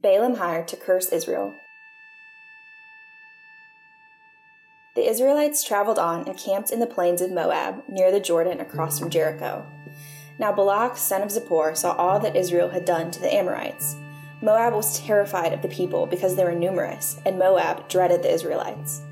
Balaam 0.00 0.36
hired 0.36 0.68
to 0.68 0.76
curse 0.76 1.08
Israel. 1.12 1.54
The 4.94 5.08
Israelites 5.08 5.64
traveled 5.64 5.98
on 5.98 6.28
and 6.28 6.38
camped 6.38 6.70
in 6.70 6.78
the 6.78 6.86
plains 6.86 7.20
of 7.20 7.32
Moab, 7.32 7.82
near 7.88 8.12
the 8.12 8.20
Jordan 8.20 8.60
across 8.60 8.98
from 8.98 9.10
Jericho. 9.10 9.66
Now 10.38 10.52
Balak, 10.52 10.96
son 10.96 11.22
of 11.22 11.30
Zippor, 11.30 11.76
saw 11.76 11.94
all 11.94 12.20
that 12.20 12.36
Israel 12.36 12.68
had 12.68 12.84
done 12.84 13.10
to 13.10 13.20
the 13.20 13.32
Amorites. 13.32 13.96
Moab 14.40 14.72
was 14.72 15.00
terrified 15.00 15.52
of 15.52 15.62
the 15.62 15.68
people 15.68 16.06
because 16.06 16.36
they 16.36 16.44
were 16.44 16.54
numerous, 16.54 17.18
and 17.26 17.36
Moab 17.36 17.88
dreaded 17.88 18.22
the 18.22 18.32
Israelites. 18.32 19.02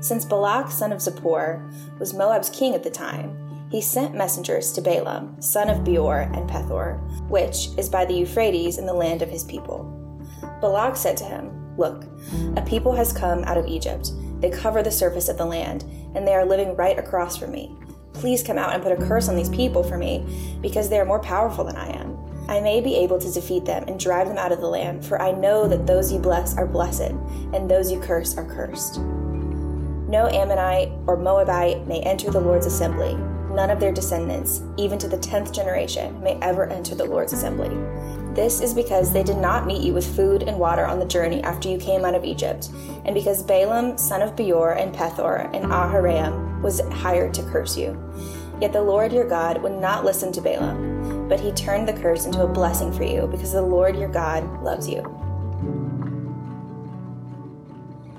Since 0.00 0.24
Balak, 0.24 0.70
son 0.70 0.92
of 0.92 1.00
Zippor, 1.00 1.98
was 1.98 2.14
Moab's 2.14 2.50
king 2.50 2.76
at 2.76 2.84
the 2.84 2.90
time, 2.90 3.66
he 3.72 3.80
sent 3.80 4.14
messengers 4.14 4.70
to 4.72 4.82
Balaam, 4.82 5.40
son 5.42 5.68
of 5.68 5.82
Beor 5.82 6.30
and 6.32 6.48
Pethor, 6.48 7.00
which 7.28 7.70
is 7.76 7.88
by 7.88 8.04
the 8.04 8.14
Euphrates 8.14 8.78
in 8.78 8.86
the 8.86 8.94
land 8.94 9.22
of 9.22 9.30
his 9.30 9.42
people. 9.42 9.98
Balak 10.62 10.96
said 10.96 11.18
to 11.18 11.24
him, 11.24 11.76
Look, 11.76 12.04
a 12.56 12.62
people 12.62 12.94
has 12.94 13.12
come 13.12 13.44
out 13.44 13.58
of 13.58 13.66
Egypt. 13.66 14.12
They 14.40 14.48
cover 14.48 14.82
the 14.82 14.90
surface 14.90 15.28
of 15.28 15.36
the 15.36 15.44
land, 15.44 15.84
and 16.14 16.26
they 16.26 16.34
are 16.34 16.44
living 16.44 16.76
right 16.76 16.98
across 16.98 17.36
from 17.36 17.50
me. 17.50 17.76
Please 18.12 18.42
come 18.42 18.58
out 18.58 18.72
and 18.72 18.82
put 18.82 18.92
a 18.92 19.06
curse 19.06 19.28
on 19.28 19.36
these 19.36 19.48
people 19.48 19.82
for 19.82 19.98
me, 19.98 20.58
because 20.62 20.88
they 20.88 21.00
are 21.00 21.04
more 21.04 21.20
powerful 21.20 21.64
than 21.64 21.76
I 21.76 21.88
am. 21.90 22.16
I 22.48 22.60
may 22.60 22.80
be 22.80 22.94
able 22.96 23.18
to 23.18 23.32
defeat 23.32 23.64
them 23.64 23.84
and 23.88 23.98
drive 23.98 24.28
them 24.28 24.38
out 24.38 24.52
of 24.52 24.60
the 24.60 24.68
land, 24.68 25.04
for 25.04 25.20
I 25.20 25.32
know 25.32 25.66
that 25.66 25.86
those 25.86 26.12
you 26.12 26.18
bless 26.18 26.56
are 26.56 26.66
blessed, 26.66 27.12
and 27.52 27.68
those 27.68 27.90
you 27.90 27.98
curse 28.00 28.36
are 28.36 28.44
cursed. 28.44 29.00
No 30.12 30.28
Ammonite 30.28 30.92
or 31.06 31.16
Moabite 31.16 31.86
may 31.86 32.00
enter 32.00 32.30
the 32.30 32.38
Lord's 32.38 32.66
assembly. 32.66 33.14
None 33.50 33.70
of 33.70 33.80
their 33.80 33.92
descendants, 33.92 34.60
even 34.76 34.98
to 34.98 35.08
the 35.08 35.16
tenth 35.16 35.54
generation, 35.54 36.22
may 36.22 36.34
ever 36.42 36.68
enter 36.68 36.94
the 36.94 37.06
Lord's 37.06 37.32
assembly. 37.32 37.70
This 38.34 38.60
is 38.60 38.74
because 38.74 39.10
they 39.10 39.22
did 39.22 39.38
not 39.38 39.66
meet 39.66 39.80
you 39.80 39.94
with 39.94 40.14
food 40.14 40.42
and 40.42 40.58
water 40.58 40.84
on 40.84 40.98
the 40.98 41.06
journey 41.06 41.42
after 41.42 41.70
you 41.70 41.78
came 41.78 42.04
out 42.04 42.14
of 42.14 42.26
Egypt, 42.26 42.68
and 43.06 43.14
because 43.14 43.42
Balaam, 43.42 43.96
son 43.96 44.20
of 44.20 44.36
Beor, 44.36 44.72
and 44.72 44.94
Pethor, 44.94 45.48
and 45.54 45.64
Aharaim, 45.72 46.60
was 46.60 46.80
hired 46.90 47.32
to 47.32 47.42
curse 47.44 47.78
you. 47.78 47.98
Yet 48.60 48.74
the 48.74 48.82
Lord 48.82 49.14
your 49.14 49.26
God 49.26 49.62
would 49.62 49.80
not 49.80 50.04
listen 50.04 50.30
to 50.32 50.42
Balaam, 50.42 51.26
but 51.26 51.40
he 51.40 51.52
turned 51.52 51.88
the 51.88 51.94
curse 51.94 52.26
into 52.26 52.42
a 52.42 52.46
blessing 52.46 52.92
for 52.92 53.04
you, 53.04 53.26
because 53.28 53.52
the 53.52 53.62
Lord 53.62 53.96
your 53.96 54.10
God 54.10 54.62
loves 54.62 54.86
you. 54.86 55.00